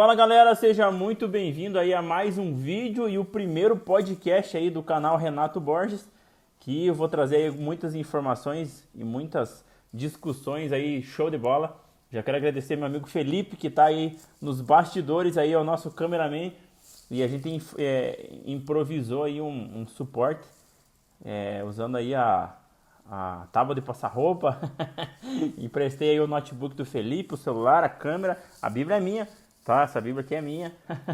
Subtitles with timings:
[0.00, 4.70] Fala galera, seja muito bem-vindo aí a mais um vídeo e o primeiro podcast aí
[4.70, 6.08] do canal Renato Borges,
[6.58, 11.78] que eu vou trazer muitas informações e muitas discussões aí, show de bola.
[12.10, 15.90] Já quero agradecer meu amigo Felipe que está aí nos bastidores aí, é o nosso
[15.90, 16.50] cameraman
[17.10, 20.48] e a gente é, improvisou aí um, um suporte
[21.22, 22.56] é, usando aí a,
[23.06, 24.58] a tábua de passar roupa,
[25.58, 29.28] emprestei aí o notebook do Felipe, o celular, a câmera, a Bíblia é minha,
[29.70, 29.82] tá?
[29.82, 30.72] Essa Bíblia aqui é minha,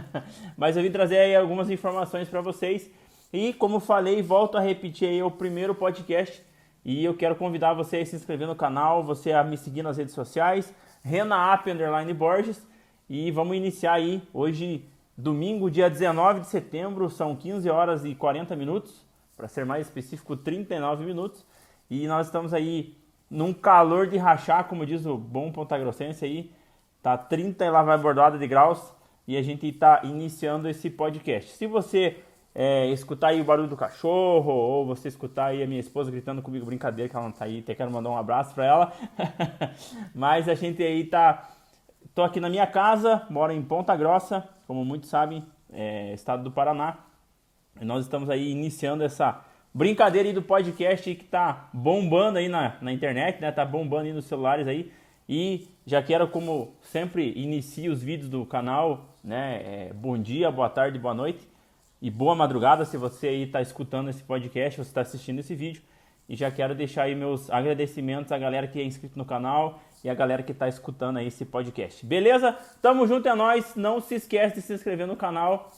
[0.56, 2.90] mas eu vim trazer aí algumas informações para vocês.
[3.30, 6.42] E como falei, volto a repetir aí o primeiro podcast.
[6.82, 9.98] E eu quero convidar você a se inscrever no canal, você a me seguir nas
[9.98, 12.66] redes sociais, Renaap Underline Borges.
[13.10, 18.56] E vamos iniciar aí hoje domingo, dia 19 de setembro, são 15 horas e 40
[18.56, 19.04] minutos,
[19.36, 21.44] para ser mais específico, 39 minutos.
[21.90, 22.96] E nós estamos aí
[23.28, 26.50] num calor de rachar, como diz o bom pontagrossense aí,
[27.06, 28.92] tá 30 e lá vai bordada de graus
[29.28, 31.52] e a gente está iniciando esse podcast.
[31.52, 32.16] Se você
[32.52, 36.42] é, escutar aí o barulho do cachorro ou você escutar aí a minha esposa gritando
[36.42, 38.92] comigo, brincadeira que ela não tá aí, até quero mandar um abraço para ela.
[40.12, 41.48] Mas a gente aí tá
[42.12, 46.50] tô aqui na minha casa, moro em Ponta Grossa, como muitos sabem, é, estado do
[46.50, 46.96] Paraná.
[47.80, 52.74] E nós estamos aí iniciando essa brincadeira aí do podcast que tá bombando aí na,
[52.80, 53.52] na internet, né?
[53.52, 54.90] Tá bombando aí nos celulares aí.
[55.28, 59.62] E já quero, como sempre, inicio os vídeos do canal, né?
[59.64, 61.48] É, bom dia, boa tarde, boa noite
[62.00, 65.82] e boa madrugada se você aí está escutando esse podcast, você está assistindo esse vídeo.
[66.28, 70.10] E já quero deixar aí meus agradecimentos à galera que é inscrito no canal e
[70.10, 72.04] a galera que está escutando aí esse podcast.
[72.04, 72.56] Beleza?
[72.80, 73.74] Tamo junto, é nós.
[73.74, 75.72] Não se esquece de se inscrever no canal.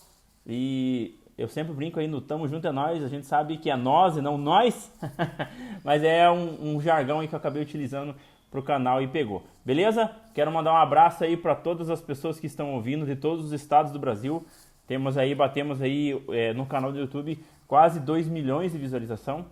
[0.46, 3.76] E eu sempre brinco aí no Tamo Junto é Nós, a gente sabe que é
[3.76, 4.92] nós e não nós,
[5.84, 8.12] mas é um, um, jargão aí que eu acabei utilizando
[8.50, 9.42] pro canal e pegou.
[9.64, 10.10] Beleza?
[10.34, 13.52] Quero mandar um abraço aí para todas as pessoas que estão ouvindo de todos os
[13.52, 14.44] estados do Brasil.
[14.86, 19.46] Temos aí, batemos aí é, no canal do YouTube quase 2 milhões de visualização.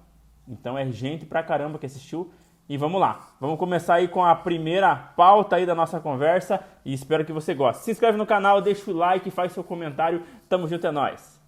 [0.49, 2.33] Então é gente pra caramba que assistiu.
[2.69, 6.93] E vamos lá, vamos começar aí com a primeira pauta aí da nossa conversa e
[6.93, 7.85] espero que você goste.
[7.85, 11.41] Se inscreve no canal, deixa o like, faz seu comentário, tamo junto, é nóis.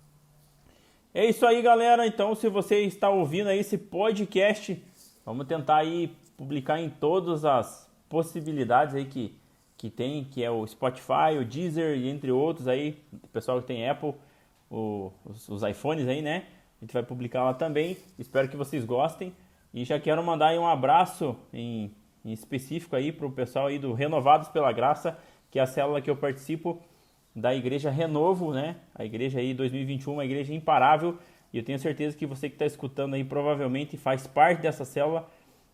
[1.13, 2.07] É isso aí, galera.
[2.07, 4.81] Então, se você está ouvindo aí esse podcast,
[5.27, 9.37] vamos tentar aí publicar em todas as possibilidades aí que,
[9.77, 13.67] que tem, que é o Spotify, o Deezer e entre outros aí, o pessoal que
[13.67, 14.15] tem Apple,
[14.71, 16.47] o, os, os iPhones aí, né?
[16.81, 17.97] A gente vai publicar lá também.
[18.17, 19.35] Espero que vocês gostem.
[19.75, 21.91] E já quero mandar um abraço em,
[22.25, 25.19] em específico aí para o pessoal aí do Renovados pela Graça,
[25.51, 26.81] que é a célula que eu participo
[27.35, 28.77] da Igreja Renovo, né?
[28.95, 31.19] A igreja aí 2021, uma igreja imparável.
[31.53, 35.29] E eu tenho certeza que você que está escutando aí provavelmente faz parte dessa célula.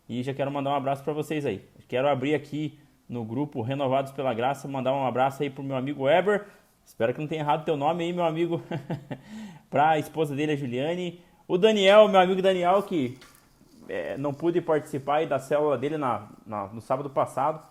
[0.08, 1.64] E já quero mandar um abraço para vocês aí.
[1.88, 2.78] Quero abrir aqui
[3.08, 6.46] no grupo Renovados pela Graça, mandar um abraço aí pro meu amigo Weber.
[6.84, 8.62] Espero que não tenha errado teu nome aí, meu amigo.
[9.70, 11.20] para a esposa dele, a Juliane.
[11.48, 13.18] O Daniel, meu amigo Daniel, que
[13.88, 17.62] é, não pude participar da célula dele na, na, no sábado passado.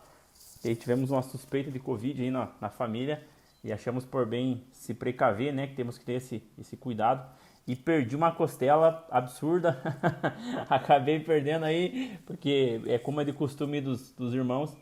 [0.65, 3.23] E tivemos uma suspeita de Covid aí na, na família
[3.63, 5.67] e achamos por bem se precaver, né?
[5.67, 7.25] Que temos que ter esse, esse cuidado.
[7.65, 9.81] E perdi uma costela absurda.
[10.69, 14.75] Acabei perdendo aí, porque é como é de costume dos, dos irmãos.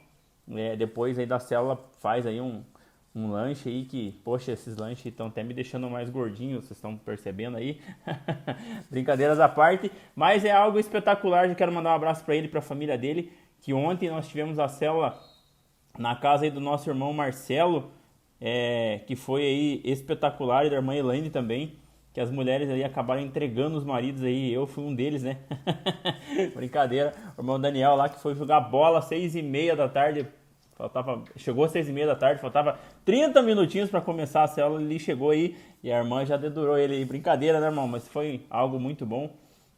[0.49, 2.63] É, depois aí da célula faz aí um,
[3.13, 6.97] um lanche aí que, poxa, esses lanches estão até me deixando mais gordinho, vocês estão
[6.97, 7.79] percebendo aí.
[8.89, 11.47] Brincadeiras à parte, mas é algo espetacular.
[11.47, 14.57] Já quero mandar um abraço para ele, para a família dele, que ontem nós tivemos
[14.59, 15.19] a célula
[15.97, 17.91] na casa aí do nosso irmão Marcelo,
[18.39, 21.75] é, que foi aí espetacular, e da irmã Elaine também,
[22.13, 25.37] que as mulheres aí acabaram entregando os maridos aí, eu fui um deles, né?
[26.55, 27.13] Brincadeira.
[27.37, 30.27] O irmão Daniel lá que foi jogar bola às seis e meia da tarde,
[30.81, 34.81] Faltava, chegou às seis e meia da tarde, faltava 30 minutinhos para começar a célula,
[34.81, 37.05] ele chegou aí e a irmã já dedurou ele.
[37.05, 37.87] Brincadeira, né, irmão?
[37.87, 39.29] Mas foi algo muito bom.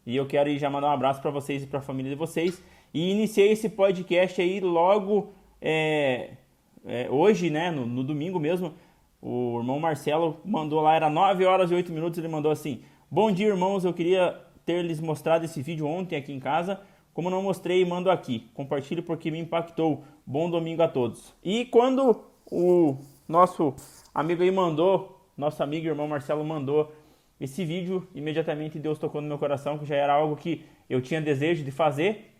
[0.05, 2.63] E eu quero já mandar um abraço para vocês e para a família de vocês.
[2.93, 6.31] E iniciei esse podcast aí logo é,
[6.85, 8.73] é, hoje, né, no, no, domingo mesmo.
[9.25, 13.31] O irmão Marcelo mandou lá, era 9 horas e 8 minutos, ele mandou assim: Bom
[13.31, 16.81] dia, irmãos, eu queria ter lhes mostrado esse vídeo ontem aqui em casa
[17.14, 18.49] como não mostrei, mando aqui.
[18.53, 20.03] Compartilhe porque me impactou.
[20.25, 21.34] Bom domingo a todos.
[21.43, 22.97] E quando o
[23.28, 23.75] nosso
[24.14, 26.91] amigo aí mandou, nosso amigo irmão Marcelo mandou
[27.40, 31.22] esse vídeo, imediatamente Deus tocou no meu coração que já era algo que eu tinha
[31.22, 32.31] desejo de fazer.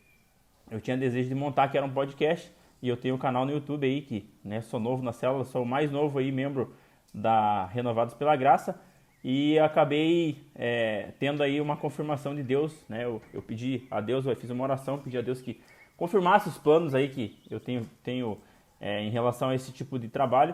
[0.72, 2.52] Eu tinha desejo de montar, que era um podcast.
[2.84, 5.64] E eu tenho um canal no YouTube aí que, né, sou novo na célula, sou
[5.64, 6.76] o mais novo aí, membro
[7.14, 8.78] da Renovados pela Graça
[9.24, 13.06] e acabei é, tendo aí uma confirmação de Deus, né?
[13.06, 15.62] Eu, eu, pedi a Deus, eu fiz uma oração, pedi a Deus que
[15.96, 18.38] confirmasse os planos aí que eu tenho, tenho
[18.82, 20.54] é, em relação a esse tipo de trabalho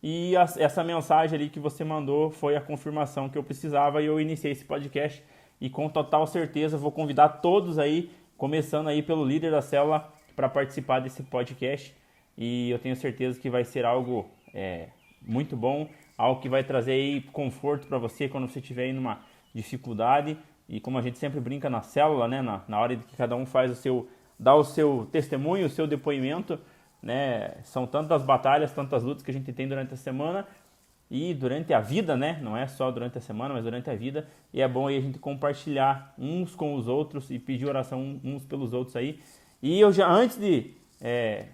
[0.00, 4.06] E a, essa mensagem ali que você mandou foi a confirmação que eu precisava e
[4.06, 5.24] eu iniciei esse podcast.
[5.60, 10.48] E com total certeza vou convidar todos aí, começando aí pelo líder da célula, para
[10.48, 11.94] participar desse podcast.
[12.36, 14.88] E eu tenho certeza que vai ser algo é,
[15.22, 19.20] muito bom, algo que vai trazer aí conforto para você quando você estiver em uma
[19.54, 20.36] dificuldade.
[20.68, 23.44] E como a gente sempre brinca na célula, né, na, na hora que cada um
[23.44, 24.08] faz o seu,
[24.38, 26.58] dá o seu testemunho, o seu depoimento,
[27.02, 27.56] né?
[27.62, 30.46] São tantas batalhas, tantas lutas que a gente tem durante a semana
[31.10, 32.38] e durante a vida, né?
[32.42, 34.26] Não é só durante a semana, mas durante a vida.
[34.52, 38.44] E é bom aí a gente compartilhar uns com os outros e pedir oração uns
[38.46, 39.20] pelos outros aí.
[39.64, 41.46] E eu já, antes de é,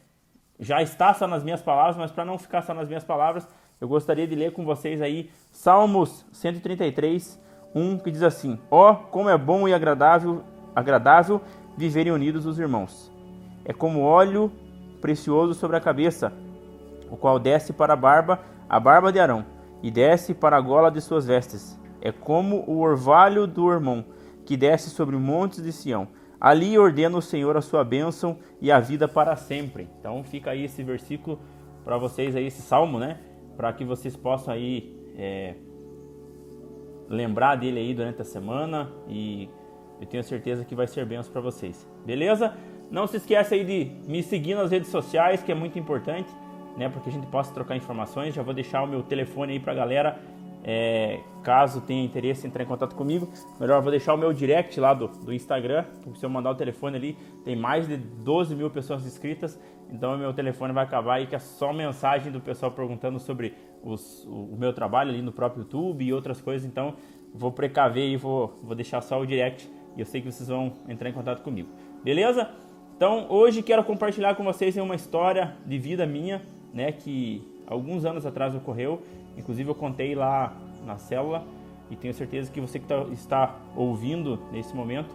[0.59, 3.47] já está só nas minhas palavras, mas para não ficar só nas minhas palavras,
[3.81, 7.41] eu gostaria de ler com vocês aí Salmos 133,
[7.73, 10.43] 1, que diz assim: Ó, oh, como é bom e agradável,
[10.75, 11.41] agradável
[11.77, 13.13] viverem unidos os irmãos.
[13.65, 14.51] É como óleo
[15.01, 16.33] precioso sobre a cabeça,
[17.09, 19.47] o qual desce para a barba, a barba de Arão,
[19.85, 21.79] e desce para a gola de suas vestes.
[22.03, 24.05] É como o orvalho do irmão,
[24.45, 26.09] que desce sobre montes de Sião.
[26.41, 29.89] Ali ordena o Senhor a sua bênção e a vida para sempre.
[29.99, 31.39] Então fica aí esse versículo
[31.85, 33.19] para vocês aí, esse salmo, né?
[33.57, 35.55] Para que vocês possam aí é,
[37.09, 39.51] lembrar dele aí durante a semana e
[40.01, 41.87] eu tenho certeza que vai ser bênção para vocês.
[42.07, 42.57] Beleza?
[42.91, 46.31] Não se esqueça aí de me seguir nas redes sociais, que é muito importante,
[46.77, 46.89] né?
[46.89, 48.35] Porque a gente possa trocar informações.
[48.35, 50.19] Já vou deixar o meu telefone aí pra galera.
[50.63, 53.29] É, caso tenha interesse entrar em contato comigo,
[53.59, 55.85] melhor vou deixar o meu direct lá do, do Instagram.
[56.15, 59.59] Se eu mandar o telefone ali, tem mais de 12 mil pessoas inscritas.
[59.91, 64.25] Então meu telefone vai acabar aí, que é só mensagem do pessoal perguntando sobre os,
[64.27, 66.67] o, o meu trabalho ali no próprio YouTube e outras coisas.
[66.67, 66.95] Então
[67.35, 69.71] vou precaver e vou, vou deixar só o direct.
[69.97, 71.69] E eu sei que vocês vão entrar em contato comigo.
[72.05, 72.51] Beleza?
[72.97, 78.27] Então, hoje quero compartilhar com vocês uma história de vida minha, né, que alguns anos
[78.27, 79.01] atrás ocorreu.
[79.37, 81.47] Inclusive, eu contei lá na célula
[81.91, 85.15] e tenho certeza que você que tá, está ouvindo nesse momento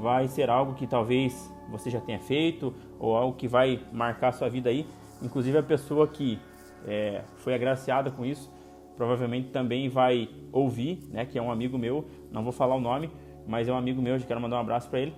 [0.00, 4.48] vai ser algo que talvez você já tenha feito ou algo que vai marcar sua
[4.48, 4.86] vida aí.
[5.22, 6.38] Inclusive, a pessoa que
[6.86, 8.54] é, foi agraciada com isso
[8.96, 13.10] provavelmente também vai ouvir, né, que é um amigo meu, não vou falar o nome,
[13.46, 15.14] mas é um amigo meu, eu quero mandar um abraço para ele.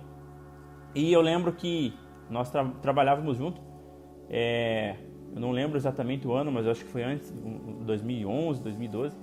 [0.93, 1.93] E eu lembro que
[2.29, 3.61] nós tra trabalhávamos junto.
[4.29, 4.95] É,
[5.39, 7.31] eu não lembro exatamente o ano, mas acho que foi antes,
[7.81, 9.15] 2011, 2012.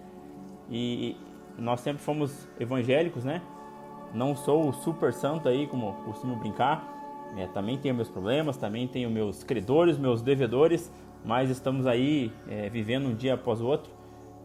[0.70, 1.14] E
[1.58, 3.42] nós sempre fomos evangélicos, né?
[4.14, 6.94] Não sou super santo aí, como costumo brincar.
[7.36, 10.90] É, também tenho meus problemas, também tenho meus credores, meus devedores,
[11.22, 13.92] mas estamos aí é, vivendo um dia após o outro,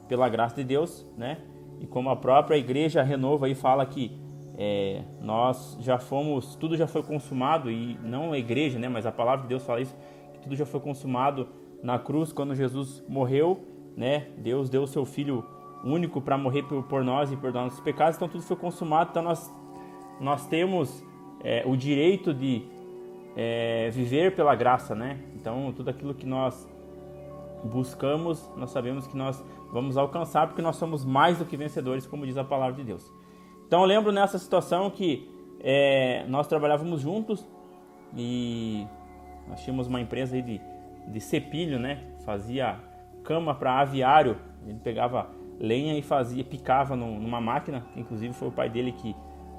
[0.09, 1.37] pela graça de Deus, né?
[1.79, 4.19] E como a própria igreja Renova aí fala que
[4.57, 9.11] é, nós já fomos, tudo já foi consumado, e não a igreja, né, mas a
[9.11, 9.95] palavra de Deus fala isso,
[10.33, 14.27] que tudo já foi consumado na cruz quando Jesus morreu, né?
[14.37, 15.43] Deus deu o seu Filho
[15.83, 19.51] único para morrer por, nós e por nossos pecados, então tudo foi consumado, então nós,
[20.19, 21.03] nós temos
[21.43, 22.63] é, o direito de
[23.35, 25.19] é, viver pela graça, né?
[25.35, 26.69] Então tudo aquilo que nós
[27.63, 32.25] buscamos, nós sabemos que nós vamos alcançar porque nós somos mais do que vencedores, como
[32.25, 33.11] diz a palavra de Deus.
[33.67, 35.29] Então eu lembro nessa situação que
[35.59, 37.47] é, nós trabalhávamos juntos
[38.15, 38.85] e
[39.47, 40.59] nós tínhamos uma empresa de,
[41.07, 41.99] de cepilho, né?
[42.25, 42.79] Fazia
[43.23, 44.37] cama para aviário.
[44.65, 47.85] Ele pegava lenha e fazia, picava numa máquina.
[47.95, 49.15] Inclusive foi o pai dele que,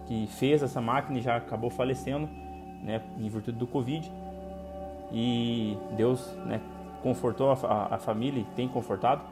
[0.06, 2.28] que fez essa máquina e já acabou falecendo,
[2.82, 3.00] né?
[3.18, 4.10] Em virtude do Covid.
[5.12, 6.60] E Deus, né?
[7.02, 9.22] Confortou a, a, família, tem confortado.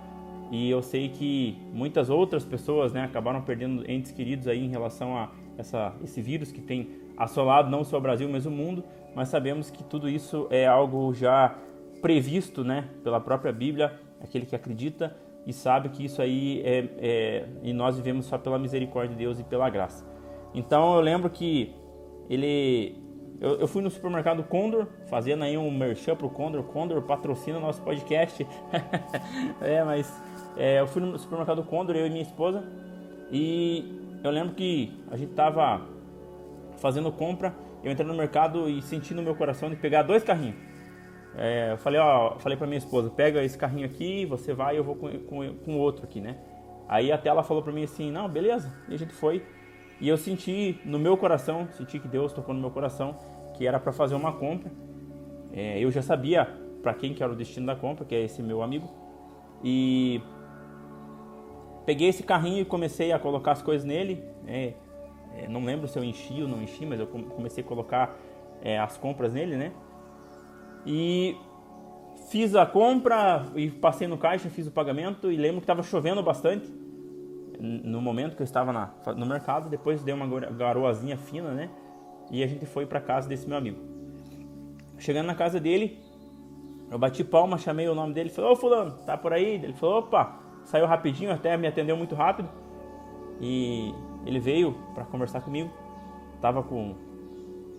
[0.50, 5.17] E eu sei que muitas outras pessoas né, acabaram perdendo entes queridos aí em relação
[5.17, 8.85] a essa, esse vírus que tem assolado não só o Brasil, mas o mundo.
[9.14, 11.55] Mas sabemos que tudo isso é algo já
[12.00, 15.16] previsto né, pela própria Bíblia, aquele que acredita
[15.47, 19.38] e sabe que isso aí é, é, e nós vivemos só pela misericórdia de Deus
[19.38, 20.07] e pela graça.
[20.54, 21.75] Então eu lembro que
[22.28, 22.97] ele
[23.40, 26.62] eu, eu, fui no supermercado Condor, fazendo aí um merchan pro Condor.
[26.64, 28.47] Condor patrocina nosso podcast.
[29.62, 30.23] é, mas
[30.59, 32.62] é, eu fui no supermercado Condor, eu e minha esposa,
[33.33, 35.80] e eu lembro que a gente tava
[36.76, 40.70] fazendo compra, eu entrei no mercado e senti no meu coração de pegar dois carrinhos.
[41.37, 44.85] É, eu falei, ó, falei pra minha esposa, pega esse carrinho aqui, você vai, eu
[44.85, 46.37] vou com, com, com outro aqui, né?
[46.89, 49.45] Aí até ela falou pra mim assim, não, beleza, e a gente foi.
[50.01, 53.17] E eu senti no meu coração, senti que Deus tocou no meu coração,
[53.55, 54.73] que era para fazer uma compra.
[55.53, 56.49] É, eu já sabia
[56.83, 58.89] para quem que era o destino da compra, que é esse meu amigo.
[59.63, 60.21] E
[61.85, 64.25] peguei esse carrinho e comecei a colocar as coisas nele.
[64.47, 64.73] É,
[65.37, 68.17] é, não lembro se eu enchi ou não enchi, mas eu comecei a colocar
[68.63, 69.73] é, as compras nele, né?
[70.87, 71.37] E
[72.31, 76.23] fiz a compra e passei no caixa, fiz o pagamento e lembro que estava chovendo
[76.23, 76.73] bastante
[77.61, 79.69] no momento que eu estava na, no mercado.
[79.69, 81.71] Depois deu uma garoazinha fina, né?
[82.31, 83.79] E a gente foi para casa desse meu amigo.
[84.99, 85.99] Chegando na casa dele,
[86.91, 89.55] eu bati palma, chamei o nome dele, falei: Ô Fulano, tá por aí?
[89.55, 92.49] Ele falou: opa, saiu rapidinho, até me atendeu muito rápido.
[93.41, 93.95] E
[94.27, 95.71] ele veio para conversar comigo,
[96.41, 96.95] tava com,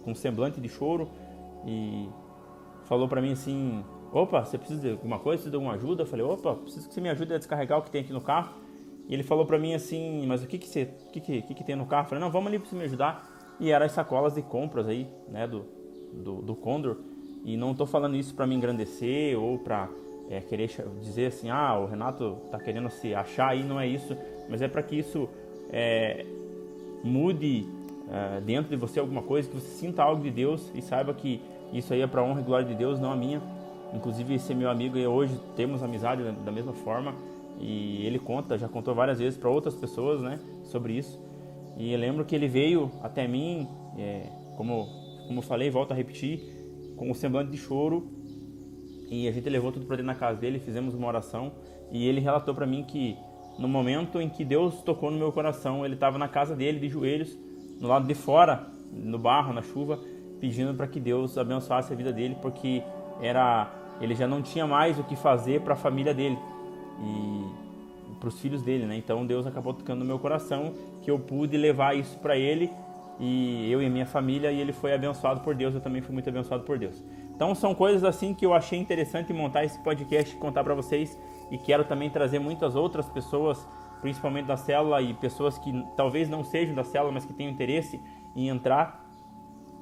[0.03, 1.07] com um semblante de choro
[1.65, 2.09] e
[2.91, 6.03] falou para mim assim: opa, você precisa de alguma coisa, precisa de alguma ajuda?
[6.03, 8.19] Eu falei: opa, preciso que você me ajude a descarregar o que tem aqui no
[8.19, 8.53] carro.
[9.07, 11.53] E ele falou para mim assim: mas o que que, você, o que, que, que,
[11.53, 12.03] que tem no carro?
[12.03, 13.55] Eu falei: não, vamos ali para você me ajudar.
[13.61, 15.65] E eram as sacolas de compras aí, né, do,
[16.11, 16.97] do, do Condor.
[17.45, 19.87] E não estou falando isso para me engrandecer ou para
[20.29, 20.69] é, querer
[20.99, 24.17] dizer assim, ah, o Renato está querendo se achar aí, não é isso.
[24.49, 25.29] Mas é para que isso
[25.71, 26.25] é,
[27.03, 27.65] mude
[28.11, 31.39] é, dentro de você alguma coisa, que você sinta algo de Deus e saiba que
[31.71, 33.41] isso aí é para honra e glória de Deus, não a minha.
[33.93, 37.13] Inclusive esse meu amigo e hoje temos amizade da mesma forma
[37.59, 41.19] e ele conta, já contou várias vezes para outras pessoas, né, sobre isso.
[41.77, 44.87] E eu lembro que ele veio até mim, é, como
[45.27, 46.41] como falei, volto a repetir,
[46.97, 48.07] com o semblante de choro.
[49.09, 51.53] E a gente levou tudo para dentro da casa dele, fizemos uma oração
[51.91, 53.17] e ele relatou para mim que
[53.59, 56.87] no momento em que Deus tocou no meu coração, ele estava na casa dele de
[56.87, 57.37] joelhos,
[57.79, 59.99] no lado de fora, no barro, na chuva,
[60.41, 62.83] pedindo para que Deus abençoasse a vida dele, porque
[63.21, 63.71] era
[64.01, 66.37] ele já não tinha mais o que fazer para a família dele
[66.99, 67.45] e
[68.19, 68.97] para os filhos dele, né?
[68.97, 72.71] Então Deus acabou tocando no meu coração que eu pude levar isso para ele
[73.19, 76.11] e eu e a minha família, e ele foi abençoado por Deus, eu também fui
[76.11, 77.03] muito abençoado por Deus.
[77.35, 81.17] Então são coisas assim que eu achei interessante montar esse podcast e contar para vocês
[81.51, 83.67] e quero também trazer muitas outras pessoas,
[84.01, 87.99] principalmente da célula e pessoas que talvez não sejam da célula, mas que tenham interesse
[88.35, 89.00] em entrar,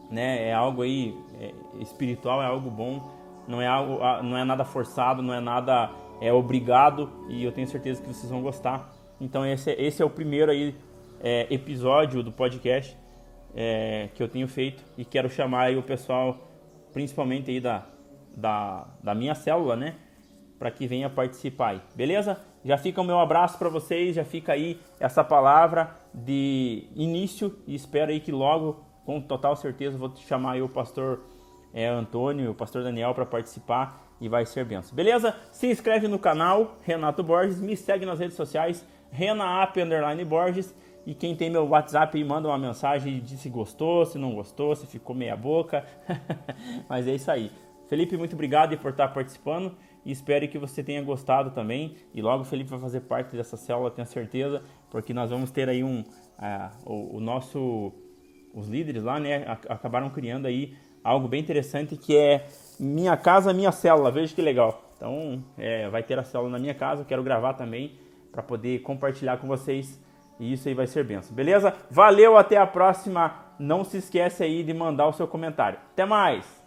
[0.10, 0.48] né?
[0.48, 3.12] É algo aí é, espiritual, é algo bom,
[3.48, 7.68] não é algo, não é nada forçado, não é nada é obrigado e eu tenho
[7.68, 8.94] certeza que vocês vão gostar.
[9.20, 10.76] Então esse, é, esse é o primeiro aí
[11.22, 12.96] é, episódio do podcast
[13.56, 16.52] é, que eu tenho feito e quero chamar aí o pessoal,
[16.94, 17.86] principalmente aí da,
[18.36, 19.96] da, da minha célula, né?
[20.58, 22.38] Para que venha participar aí, beleza?
[22.66, 27.74] Já fica o meu abraço para vocês, já fica aí essa palavra de início e
[27.74, 31.22] espero aí que logo, com total certeza, vou chamar aí o pastor
[31.74, 34.96] é, Antônio o pastor Daniel para participar e vai ser benção.
[34.96, 35.36] Beleza?
[35.52, 39.76] Se inscreve no canal Renato Borges, me segue nas redes sociais, Renaap
[40.28, 40.76] Borges
[41.08, 44.36] e quem tem meu WhatsApp aí manda uma mensagem e diz se gostou, se não
[44.36, 45.84] gostou, se ficou meia boca.
[46.88, 47.52] Mas é isso aí.
[47.88, 49.76] Felipe, muito obrigado por estar participando
[50.06, 51.96] e espero que você tenha gostado também.
[52.14, 54.62] E logo o Felipe vai fazer parte dessa célula, tenho certeza,
[54.92, 56.02] porque nós vamos ter aí um.
[56.02, 57.92] Uh, o, o, nosso.
[58.54, 62.46] Os líderes lá, né, acabaram criando aí algo bem interessante que é
[62.80, 64.12] Minha Casa, Minha Célula.
[64.12, 64.84] Veja que legal.
[64.96, 67.94] Então, é, vai ter a célula na minha casa, quero gravar também
[68.32, 69.98] para poder compartilhar com vocês
[70.40, 71.74] e isso aí vai ser benção, beleza?
[71.92, 73.34] Valeu, até a próxima.
[73.60, 75.80] Não se esquece aí de mandar o seu comentário.
[75.92, 76.59] Até mais!